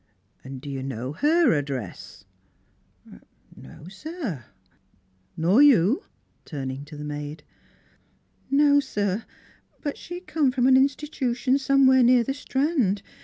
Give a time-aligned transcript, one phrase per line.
[0.59, 2.25] "Do you know her addreae
[3.07, 3.17] P""
[3.55, 4.45] No, sir.""
[5.37, 5.99] Nor jOTi?"
[6.45, 7.43] turning to the maid.
[8.49, 9.25] "No, sir.
[9.83, 13.03] But she came from an institution somewhere near the Strand.